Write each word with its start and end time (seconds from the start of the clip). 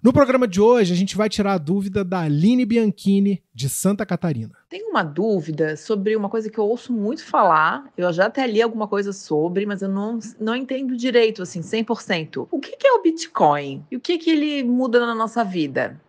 No 0.00 0.12
programa 0.12 0.46
de 0.46 0.60
hoje, 0.60 0.92
a 0.92 0.96
gente 0.96 1.16
vai 1.16 1.28
tirar 1.28 1.54
a 1.54 1.58
dúvida 1.58 2.04
da 2.04 2.20
Aline 2.20 2.64
Bianchini, 2.64 3.42
de 3.52 3.68
Santa 3.68 4.06
Catarina. 4.06 4.52
Tenho 4.68 4.90
uma 4.90 5.02
dúvida 5.02 5.76
sobre 5.76 6.14
uma 6.14 6.28
coisa 6.28 6.48
que 6.48 6.56
eu 6.56 6.64
ouço 6.64 6.92
muito 6.92 7.24
falar, 7.24 7.90
eu 7.96 8.12
já 8.12 8.26
até 8.26 8.46
li 8.46 8.62
alguma 8.62 8.86
coisa 8.86 9.12
sobre, 9.12 9.66
mas 9.66 9.82
eu 9.82 9.88
não, 9.88 10.20
não 10.38 10.54
entendo 10.54 10.96
direito, 10.96 11.42
assim, 11.42 11.62
100%. 11.62 12.46
O 12.48 12.60
que, 12.60 12.76
que 12.76 12.86
é 12.86 12.92
o 12.92 13.02
Bitcoin? 13.02 13.84
E 13.90 13.96
o 13.96 14.00
que, 14.00 14.18
que 14.18 14.30
ele 14.30 14.62
muda 14.62 15.00
na 15.00 15.16
nossa 15.16 15.42
vida? 15.42 16.00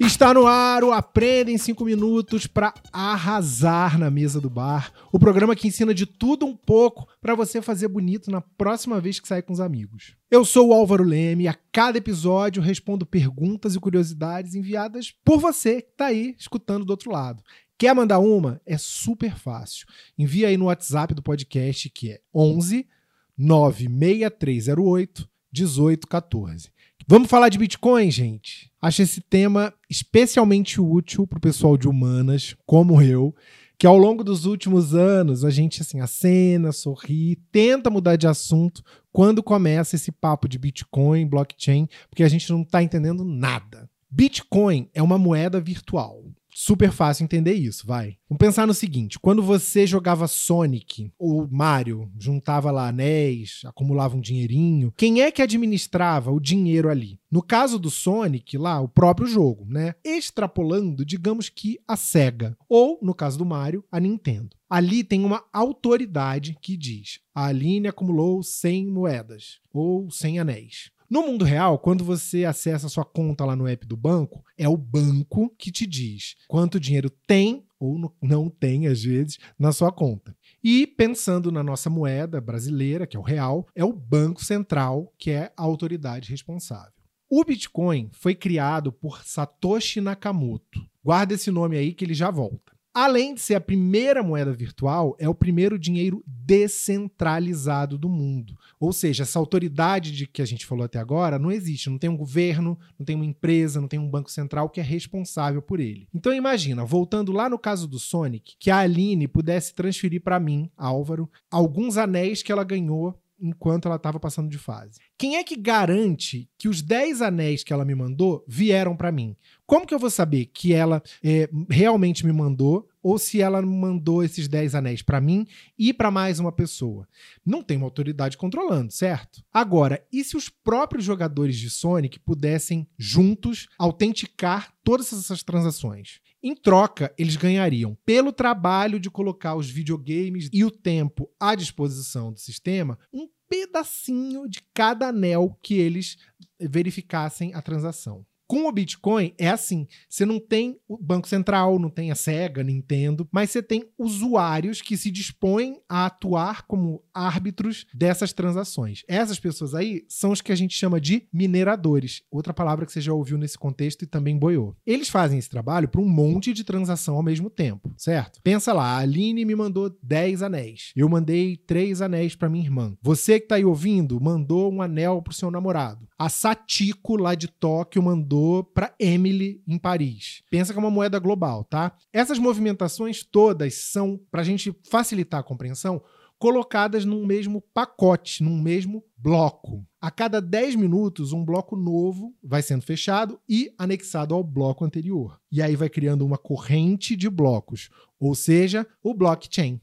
Está 0.00 0.32
no 0.32 0.46
ar 0.46 0.82
o 0.82 0.92
Aprenda 0.92 1.50
em 1.50 1.58
5 1.58 1.84
Minutos 1.84 2.46
para 2.46 2.72
arrasar 2.90 3.98
na 3.98 4.10
mesa 4.10 4.40
do 4.40 4.48
bar. 4.48 4.90
O 5.12 5.18
programa 5.18 5.54
que 5.54 5.68
ensina 5.68 5.92
de 5.92 6.06
tudo 6.06 6.46
um 6.46 6.56
pouco 6.56 7.06
para 7.20 7.34
você 7.34 7.60
fazer 7.60 7.86
bonito 7.86 8.30
na 8.30 8.40
próxima 8.40 8.98
vez 8.98 9.20
que 9.20 9.28
sair 9.28 9.42
com 9.42 9.52
os 9.52 9.60
amigos. 9.60 10.16
Eu 10.30 10.42
sou 10.42 10.68
o 10.68 10.72
Álvaro 10.72 11.04
Leme 11.04 11.44
e 11.44 11.48
a 11.48 11.54
cada 11.70 11.98
episódio 11.98 12.62
respondo 12.62 13.04
perguntas 13.04 13.74
e 13.74 13.78
curiosidades 13.78 14.54
enviadas 14.54 15.14
por 15.22 15.38
você 15.38 15.82
que 15.82 15.90
está 15.90 16.06
aí 16.06 16.34
escutando 16.38 16.86
do 16.86 16.90
outro 16.90 17.12
lado. 17.12 17.42
Quer 17.76 17.94
mandar 17.94 18.20
uma? 18.20 18.58
É 18.64 18.78
super 18.78 19.36
fácil. 19.36 19.86
Envia 20.16 20.48
aí 20.48 20.56
no 20.56 20.64
WhatsApp 20.64 21.12
do 21.12 21.22
podcast 21.22 21.90
que 21.90 22.12
é 22.12 22.20
11 22.34 22.88
96308 23.36 25.28
1814. 25.52 26.70
Vamos 27.10 27.28
falar 27.28 27.48
de 27.48 27.58
Bitcoin, 27.58 28.08
gente? 28.08 28.70
Acho 28.80 29.02
esse 29.02 29.20
tema 29.20 29.74
especialmente 29.90 30.80
útil 30.80 31.26
para 31.26 31.38
o 31.38 31.40
pessoal 31.40 31.76
de 31.76 31.88
humanas, 31.88 32.54
como 32.64 33.02
eu, 33.02 33.34
que 33.76 33.84
ao 33.84 33.98
longo 33.98 34.22
dos 34.22 34.46
últimos 34.46 34.94
anos 34.94 35.44
a 35.44 35.50
gente 35.50 35.82
assim 35.82 36.00
acena, 36.00 36.70
sorri, 36.70 37.34
tenta 37.50 37.90
mudar 37.90 38.14
de 38.14 38.28
assunto 38.28 38.80
quando 39.10 39.42
começa 39.42 39.96
esse 39.96 40.12
papo 40.12 40.48
de 40.48 40.56
Bitcoin, 40.56 41.26
blockchain, 41.26 41.88
porque 42.08 42.22
a 42.22 42.28
gente 42.28 42.48
não 42.48 42.62
está 42.62 42.80
entendendo 42.80 43.24
nada. 43.24 43.90
Bitcoin 44.08 44.88
é 44.94 45.02
uma 45.02 45.18
moeda 45.18 45.60
virtual 45.60 46.22
super 46.52 46.90
fácil 46.92 47.24
entender 47.24 47.54
isso, 47.54 47.86
vai. 47.86 48.16
Vamos 48.28 48.38
pensar 48.38 48.66
no 48.66 48.74
seguinte: 48.74 49.18
quando 49.18 49.42
você 49.42 49.86
jogava 49.86 50.28
Sonic 50.28 51.12
ou 51.18 51.48
Mario, 51.50 52.10
juntava 52.18 52.70
lá 52.70 52.88
anéis, 52.88 53.60
acumulava 53.64 54.16
um 54.16 54.20
dinheirinho, 54.20 54.92
quem 54.96 55.22
é 55.22 55.30
que 55.30 55.42
administrava 55.42 56.30
o 56.30 56.40
dinheiro 56.40 56.88
ali? 56.88 57.18
No 57.30 57.42
caso 57.42 57.78
do 57.78 57.90
Sonic, 57.90 58.58
lá, 58.58 58.80
o 58.80 58.88
próprio 58.88 59.26
jogo, 59.26 59.64
né? 59.66 59.94
Extrapolando, 60.04 61.04
digamos 61.04 61.48
que 61.48 61.78
a 61.86 61.96
SEGA. 61.96 62.56
Ou, 62.68 62.98
no 63.02 63.14
caso 63.14 63.38
do 63.38 63.44
Mario, 63.44 63.84
a 63.90 64.00
Nintendo. 64.00 64.56
Ali 64.68 65.02
tem 65.02 65.24
uma 65.24 65.44
autoridade 65.52 66.56
que 66.60 66.76
diz: 66.76 67.20
a 67.34 67.46
Aline 67.46 67.88
acumulou 67.88 68.42
100 68.42 68.86
moedas 68.86 69.60
ou 69.72 70.10
100 70.10 70.38
anéis. 70.40 70.90
No 71.10 71.26
mundo 71.26 71.44
real, 71.44 71.76
quando 71.76 72.04
você 72.04 72.44
acessa 72.44 72.88
sua 72.88 73.04
conta 73.04 73.44
lá 73.44 73.56
no 73.56 73.66
app 73.66 73.84
do 73.84 73.96
banco, 73.96 74.44
é 74.56 74.68
o 74.68 74.76
banco 74.76 75.52
que 75.58 75.72
te 75.72 75.84
diz 75.84 76.36
quanto 76.46 76.78
dinheiro 76.78 77.10
tem 77.26 77.66
ou 77.80 78.14
não 78.22 78.48
tem, 78.48 78.86
às 78.86 79.02
vezes, 79.02 79.36
na 79.58 79.72
sua 79.72 79.90
conta. 79.90 80.36
E 80.62 80.86
pensando 80.86 81.50
na 81.50 81.64
nossa 81.64 81.90
moeda 81.90 82.40
brasileira, 82.40 83.08
que 83.08 83.16
é 83.16 83.20
o 83.20 83.24
real, 83.24 83.66
é 83.74 83.84
o 83.84 83.92
Banco 83.92 84.44
Central 84.44 85.12
que 85.18 85.32
é 85.32 85.52
a 85.56 85.62
autoridade 85.64 86.30
responsável. 86.30 86.92
O 87.28 87.44
Bitcoin 87.44 88.08
foi 88.12 88.36
criado 88.36 88.92
por 88.92 89.24
Satoshi 89.24 90.00
Nakamoto. 90.00 90.80
Guarda 91.02 91.34
esse 91.34 91.50
nome 91.50 91.76
aí 91.76 91.92
que 91.92 92.04
ele 92.04 92.14
já 92.14 92.30
volta. 92.30 92.72
Além 92.92 93.34
de 93.34 93.40
ser 93.40 93.54
a 93.54 93.60
primeira 93.60 94.20
moeda 94.20 94.52
virtual, 94.52 95.14
é 95.18 95.28
o 95.28 95.34
primeiro 95.34 95.78
dinheiro 95.78 96.24
descentralizado 96.26 97.96
do 97.96 98.08
mundo. 98.08 98.58
Ou 98.80 98.92
seja, 98.92 99.22
essa 99.22 99.38
autoridade 99.38 100.10
de 100.10 100.26
que 100.26 100.42
a 100.42 100.44
gente 100.44 100.66
falou 100.66 100.84
até 100.84 100.98
agora 100.98 101.38
não 101.38 101.52
existe. 101.52 101.88
Não 101.88 101.98
tem 101.98 102.10
um 102.10 102.16
governo, 102.16 102.76
não 102.98 103.06
tem 103.06 103.14
uma 103.14 103.24
empresa, 103.24 103.80
não 103.80 103.86
tem 103.86 103.98
um 103.98 104.10
banco 104.10 104.30
central 104.30 104.68
que 104.68 104.80
é 104.80 104.82
responsável 104.82 105.62
por 105.62 105.78
ele. 105.78 106.08
Então 106.12 106.34
imagina, 106.34 106.84
voltando 106.84 107.30
lá 107.30 107.48
no 107.48 107.58
caso 107.58 107.86
do 107.86 107.98
Sonic, 107.98 108.56
que 108.58 108.70
a 108.70 108.78
Aline 108.78 109.28
pudesse 109.28 109.72
transferir 109.72 110.22
para 110.22 110.40
mim, 110.40 110.68
Álvaro, 110.76 111.30
alguns 111.48 111.96
anéis 111.96 112.42
que 112.42 112.50
ela 112.50 112.64
ganhou 112.64 113.16
enquanto 113.40 113.86
ela 113.86 113.96
estava 113.96 114.20
passando 114.20 114.48
de 114.48 114.58
fase. 114.58 114.98
Quem 115.18 115.36
é 115.36 115.44
que 115.44 115.56
garante 115.56 116.48
que 116.58 116.68
os 116.68 116.82
10 116.82 117.22
anéis 117.22 117.64
que 117.64 117.72
ela 117.72 117.84
me 117.84 117.94
mandou 117.94 118.44
vieram 118.46 118.96
para 118.96 119.12
mim? 119.12 119.36
Como 119.66 119.86
que 119.86 119.94
eu 119.94 119.98
vou 119.98 120.10
saber 120.10 120.46
que 120.46 120.72
ela 120.72 121.02
é, 121.22 121.48
realmente 121.68 122.26
me 122.26 122.32
mandou 122.32 122.88
ou 123.02 123.18
se 123.18 123.40
ela 123.40 123.62
mandou 123.62 124.22
esses 124.22 124.48
10 124.48 124.74
anéis 124.74 125.00
para 125.00 125.20
mim 125.20 125.46
e 125.78 125.92
para 125.92 126.10
mais 126.10 126.38
uma 126.38 126.52
pessoa? 126.52 127.08
Não 127.46 127.62
tem 127.62 127.76
uma 127.76 127.86
autoridade 127.86 128.36
controlando, 128.36 128.92
certo? 128.92 129.42
Agora, 129.52 130.04
e 130.12 130.24
se 130.24 130.36
os 130.36 130.48
próprios 130.48 131.04
jogadores 131.04 131.56
de 131.56 131.70
Sonic 131.70 132.18
pudessem 132.18 132.86
juntos 132.98 133.68
autenticar 133.78 134.74
todas 134.82 135.12
essas 135.12 135.42
transações? 135.42 136.20
Em 136.42 136.54
troca, 136.54 137.14
eles 137.18 137.36
ganhariam 137.36 137.96
pelo 138.04 138.32
trabalho 138.32 138.98
de 138.98 139.10
colocar 139.10 139.54
os 139.54 139.68
videogames 139.68 140.48
e 140.50 140.64
o 140.64 140.70
tempo 140.70 141.28
à 141.38 141.54
disposição 141.54 142.32
do 142.32 142.40
sistema 142.40 142.98
um 143.12 143.28
pedacinho 143.50 144.48
de 144.48 144.62
cada 144.72 145.08
anel 145.08 145.58
que 145.60 145.74
eles 145.74 146.16
verificassem 146.58 147.52
a 147.52 147.60
transação. 147.60 148.24
Com 148.50 148.66
o 148.66 148.72
Bitcoin 148.72 149.32
é 149.38 149.48
assim: 149.48 149.86
você 150.08 150.26
não 150.26 150.40
tem 150.40 150.76
o 150.88 150.98
Banco 150.98 151.28
Central, 151.28 151.78
não 151.78 151.88
tem 151.88 152.10
a 152.10 152.16
SEGA, 152.16 152.64
Nintendo, 152.64 153.28
mas 153.30 153.52
você 153.52 153.62
tem 153.62 153.88
usuários 153.96 154.82
que 154.82 154.96
se 154.96 155.08
dispõem 155.08 155.80
a 155.88 156.06
atuar 156.06 156.66
como 156.66 157.00
árbitros 157.14 157.86
dessas 157.94 158.32
transações. 158.32 159.04
Essas 159.06 159.38
pessoas 159.38 159.72
aí 159.72 160.04
são 160.08 160.32
os 160.32 160.40
que 160.40 160.50
a 160.50 160.56
gente 160.56 160.74
chama 160.74 161.00
de 161.00 161.28
mineradores, 161.32 162.24
outra 162.28 162.52
palavra 162.52 162.84
que 162.84 162.90
você 162.90 163.00
já 163.00 163.12
ouviu 163.12 163.38
nesse 163.38 163.56
contexto 163.56 164.02
e 164.02 164.06
também 164.06 164.36
boiou. 164.36 164.74
Eles 164.84 165.08
fazem 165.08 165.38
esse 165.38 165.48
trabalho 165.48 165.86
para 165.86 166.00
um 166.00 166.08
monte 166.08 166.52
de 166.52 166.64
transação 166.64 167.14
ao 167.14 167.22
mesmo 167.22 167.50
tempo, 167.50 167.94
certo? 167.96 168.40
Pensa 168.42 168.72
lá, 168.72 168.96
a 168.96 168.98
Aline 168.98 169.44
me 169.44 169.54
mandou 169.54 169.96
10 170.02 170.42
anéis. 170.42 170.90
Eu 170.96 171.08
mandei 171.08 171.56
3 171.56 172.02
anéis 172.02 172.34
para 172.34 172.50
minha 172.50 172.64
irmã. 172.64 172.96
Você 173.00 173.38
que 173.38 173.44
está 173.44 173.54
aí 173.54 173.64
ouvindo 173.64 174.20
mandou 174.20 174.72
um 174.72 174.82
anel 174.82 175.22
para 175.22 175.30
o 175.30 175.34
seu 175.34 175.52
namorado. 175.52 176.08
A 176.20 176.28
Satiko 176.28 177.16
lá 177.16 177.34
de 177.34 177.48
Tóquio 177.48 178.02
mandou 178.02 178.62
para 178.62 178.94
Emily 179.00 179.62
em 179.66 179.78
Paris. 179.78 180.42
Pensa 180.50 180.70
que 180.70 180.78
é 180.78 180.82
uma 180.82 180.90
moeda 180.90 181.18
global, 181.18 181.64
tá? 181.64 181.96
Essas 182.12 182.38
movimentações 182.38 183.24
todas 183.24 183.72
são, 183.72 184.20
para 184.30 184.42
a 184.42 184.44
gente 184.44 184.76
facilitar 184.90 185.40
a 185.40 185.42
compreensão, 185.42 186.02
colocadas 186.38 187.06
num 187.06 187.24
mesmo 187.24 187.62
pacote, 187.72 188.42
num 188.42 188.60
mesmo 188.60 189.02
bloco. 189.16 189.82
A 189.98 190.10
cada 190.10 190.42
10 190.42 190.74
minutos, 190.74 191.32
um 191.32 191.42
bloco 191.42 191.74
novo 191.74 192.34
vai 192.44 192.60
sendo 192.60 192.82
fechado 192.82 193.40
e 193.48 193.72
anexado 193.78 194.34
ao 194.34 194.44
bloco 194.44 194.84
anterior. 194.84 195.40
E 195.50 195.62
aí 195.62 195.74
vai 195.74 195.88
criando 195.88 196.26
uma 196.26 196.36
corrente 196.36 197.16
de 197.16 197.30
blocos, 197.30 197.88
ou 198.18 198.34
seja, 198.34 198.86
o 199.02 199.14
blockchain. 199.14 199.80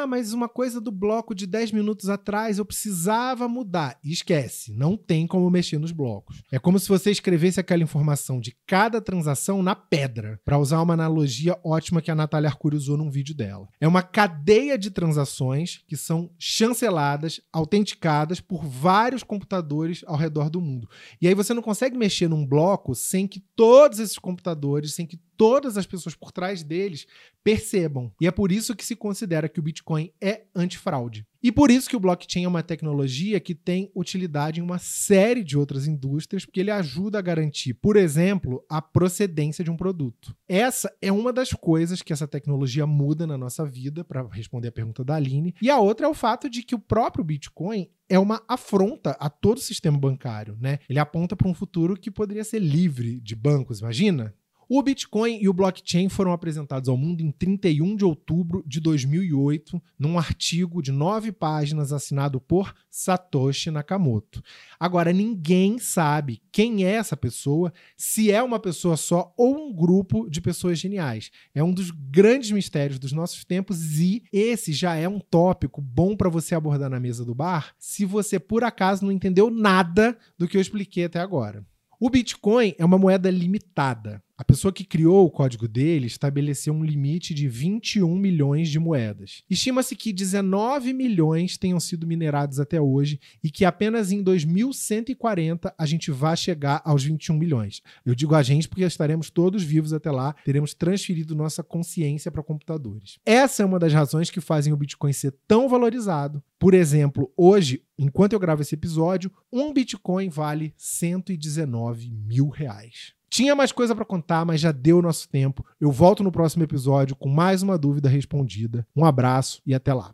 Ah, 0.00 0.06
mas 0.06 0.32
uma 0.32 0.48
coisa 0.48 0.80
do 0.80 0.90
bloco 0.90 1.34
de 1.34 1.46
10 1.46 1.72
minutos 1.72 2.08
atrás 2.08 2.56
eu 2.56 2.64
precisava 2.64 3.46
mudar. 3.46 3.98
Esquece, 4.02 4.72
não 4.72 4.96
tem 4.96 5.26
como 5.26 5.50
mexer 5.50 5.78
nos 5.78 5.92
blocos. 5.92 6.42
É 6.50 6.58
como 6.58 6.78
se 6.78 6.88
você 6.88 7.10
escrevesse 7.10 7.60
aquela 7.60 7.82
informação 7.82 8.40
de 8.40 8.56
cada 8.66 8.98
transação 8.98 9.62
na 9.62 9.74
pedra, 9.74 10.40
para 10.42 10.58
usar 10.58 10.80
uma 10.80 10.94
analogia 10.94 11.58
ótima 11.62 12.00
que 12.00 12.10
a 12.10 12.14
Natália 12.14 12.48
Arcuri 12.48 12.76
usou 12.76 12.96
num 12.96 13.10
vídeo 13.10 13.34
dela. 13.34 13.68
É 13.78 13.86
uma 13.86 14.02
cadeia 14.02 14.78
de 14.78 14.90
transações 14.90 15.82
que 15.86 15.98
são 15.98 16.30
chanceladas, 16.38 17.38
autenticadas 17.52 18.40
por 18.40 18.64
vários 18.64 19.22
computadores 19.22 20.02
ao 20.06 20.16
redor 20.16 20.48
do 20.48 20.62
mundo. 20.62 20.88
E 21.20 21.28
aí 21.28 21.34
você 21.34 21.52
não 21.52 21.60
consegue 21.60 21.98
mexer 21.98 22.26
num 22.26 22.46
bloco 22.46 22.94
sem 22.94 23.28
que 23.28 23.40
todos 23.54 23.98
esses 23.98 24.18
computadores, 24.18 24.94
sem 24.94 25.06
que 25.06 25.18
todas 25.40 25.78
as 25.78 25.86
pessoas 25.86 26.14
por 26.14 26.32
trás 26.32 26.62
deles 26.62 27.06
percebam. 27.42 28.12
E 28.20 28.26
é 28.26 28.30
por 28.30 28.52
isso 28.52 28.76
que 28.76 28.84
se 28.84 28.94
considera 28.94 29.48
que 29.48 29.58
o 29.58 29.62
Bitcoin 29.62 29.89
é 29.98 30.44
antifraude. 30.54 31.26
E 31.42 31.50
por 31.50 31.70
isso 31.70 31.88
que 31.88 31.96
o 31.96 32.00
blockchain 32.00 32.44
é 32.44 32.48
uma 32.48 32.62
tecnologia 32.62 33.40
que 33.40 33.54
tem 33.54 33.90
utilidade 33.94 34.60
em 34.60 34.62
uma 34.62 34.78
série 34.78 35.42
de 35.42 35.56
outras 35.56 35.86
indústrias, 35.86 36.44
porque 36.44 36.60
ele 36.60 36.70
ajuda 36.70 37.18
a 37.18 37.22
garantir, 37.22 37.72
por 37.74 37.96
exemplo, 37.96 38.62
a 38.68 38.82
procedência 38.82 39.64
de 39.64 39.70
um 39.70 39.76
produto. 39.76 40.36
Essa 40.46 40.94
é 41.00 41.10
uma 41.10 41.32
das 41.32 41.50
coisas 41.54 42.02
que 42.02 42.12
essa 42.12 42.28
tecnologia 42.28 42.86
muda 42.86 43.26
na 43.26 43.38
nossa 43.38 43.64
vida, 43.64 44.04
para 44.04 44.26
responder 44.28 44.68
a 44.68 44.72
pergunta 44.72 45.02
da 45.02 45.14
Aline. 45.14 45.54
E 45.62 45.70
a 45.70 45.78
outra 45.78 46.06
é 46.06 46.08
o 46.08 46.14
fato 46.14 46.50
de 46.50 46.62
que 46.62 46.74
o 46.74 46.78
próprio 46.78 47.24
Bitcoin 47.24 47.88
é 48.06 48.18
uma 48.18 48.42
afronta 48.46 49.12
a 49.12 49.30
todo 49.30 49.58
o 49.58 49.62
sistema 49.62 49.96
bancário, 49.96 50.58
né? 50.60 50.80
Ele 50.88 50.98
aponta 50.98 51.36
para 51.36 51.48
um 51.48 51.54
futuro 51.54 51.96
que 51.96 52.10
poderia 52.10 52.42
ser 52.44 52.58
livre 52.58 53.20
de 53.20 53.36
bancos, 53.36 53.80
imagina? 53.80 54.34
O 54.72 54.84
Bitcoin 54.84 55.40
e 55.42 55.48
o 55.48 55.52
blockchain 55.52 56.08
foram 56.08 56.30
apresentados 56.30 56.88
ao 56.88 56.96
mundo 56.96 57.22
em 57.22 57.32
31 57.32 57.96
de 57.96 58.04
outubro 58.04 58.62
de 58.64 58.78
2008, 58.78 59.82
num 59.98 60.16
artigo 60.16 60.80
de 60.80 60.92
nove 60.92 61.32
páginas 61.32 61.92
assinado 61.92 62.40
por 62.40 62.72
Satoshi 62.88 63.68
Nakamoto. 63.72 64.40
Agora, 64.78 65.12
ninguém 65.12 65.80
sabe 65.80 66.40
quem 66.52 66.84
é 66.84 66.92
essa 66.92 67.16
pessoa, 67.16 67.72
se 67.96 68.30
é 68.30 68.40
uma 68.40 68.60
pessoa 68.60 68.96
só 68.96 69.34
ou 69.36 69.56
um 69.56 69.74
grupo 69.74 70.30
de 70.30 70.40
pessoas 70.40 70.78
geniais. 70.78 71.32
É 71.52 71.64
um 71.64 71.74
dos 71.74 71.90
grandes 71.90 72.52
mistérios 72.52 73.00
dos 73.00 73.10
nossos 73.10 73.44
tempos 73.44 73.98
e 73.98 74.22
esse 74.32 74.72
já 74.72 74.94
é 74.94 75.08
um 75.08 75.18
tópico 75.18 75.82
bom 75.82 76.16
para 76.16 76.30
você 76.30 76.54
abordar 76.54 76.88
na 76.88 77.00
mesa 77.00 77.24
do 77.24 77.34
bar 77.34 77.74
se 77.76 78.04
você 78.04 78.38
por 78.38 78.62
acaso 78.62 79.04
não 79.04 79.10
entendeu 79.10 79.50
nada 79.50 80.16
do 80.38 80.46
que 80.46 80.56
eu 80.56 80.60
expliquei 80.60 81.06
até 81.06 81.18
agora. 81.18 81.66
O 82.02 82.08
Bitcoin 82.08 82.74
é 82.78 82.84
uma 82.84 82.96
moeda 82.96 83.30
limitada. 83.30 84.22
A 84.40 84.44
pessoa 84.44 84.72
que 84.72 84.84
criou 84.84 85.26
o 85.26 85.30
código 85.30 85.68
dele 85.68 86.06
estabeleceu 86.06 86.72
um 86.72 86.82
limite 86.82 87.34
de 87.34 87.46
21 87.46 88.16
milhões 88.16 88.70
de 88.70 88.78
moedas. 88.78 89.42
Estima-se 89.50 89.94
que 89.94 90.14
19 90.14 90.94
milhões 90.94 91.58
tenham 91.58 91.78
sido 91.78 92.06
minerados 92.06 92.58
até 92.58 92.80
hoje 92.80 93.20
e 93.44 93.50
que 93.50 93.66
apenas 93.66 94.10
em 94.10 94.22
2140 94.22 95.74
a 95.76 95.84
gente 95.84 96.10
vai 96.10 96.34
chegar 96.38 96.80
aos 96.86 97.04
21 97.04 97.36
milhões. 97.36 97.82
Eu 98.02 98.14
digo 98.14 98.34
a 98.34 98.42
gente 98.42 98.66
porque 98.66 98.82
estaremos 98.82 99.28
todos 99.28 99.62
vivos 99.62 99.92
até 99.92 100.10
lá, 100.10 100.34
teremos 100.42 100.72
transferido 100.72 101.34
nossa 101.34 101.62
consciência 101.62 102.30
para 102.30 102.42
computadores. 102.42 103.18
Essa 103.26 103.62
é 103.62 103.66
uma 103.66 103.78
das 103.78 103.92
razões 103.92 104.30
que 104.30 104.40
fazem 104.40 104.72
o 104.72 104.76
Bitcoin 104.78 105.12
ser 105.12 105.34
tão 105.46 105.68
valorizado. 105.68 106.42
Por 106.58 106.72
exemplo, 106.72 107.30
hoje, 107.36 107.82
enquanto 107.98 108.32
eu 108.32 108.40
gravo 108.40 108.62
esse 108.62 108.74
episódio, 108.74 109.30
um 109.52 109.70
Bitcoin 109.70 110.30
vale 110.30 110.72
119 110.78 112.10
mil 112.10 112.48
reais. 112.48 113.19
Tinha 113.30 113.54
mais 113.54 113.70
coisa 113.70 113.94
para 113.94 114.04
contar, 114.04 114.44
mas 114.44 114.60
já 114.60 114.72
deu 114.72 114.98
o 114.98 115.02
nosso 115.02 115.28
tempo. 115.28 115.64
Eu 115.80 115.92
volto 115.92 116.24
no 116.24 116.32
próximo 116.32 116.64
episódio 116.64 117.14
com 117.14 117.28
mais 117.28 117.62
uma 117.62 117.78
dúvida 117.78 118.08
respondida. 118.08 118.84
Um 118.94 119.04
abraço 119.04 119.62
e 119.64 119.72
até 119.72 119.94
lá. 119.94 120.12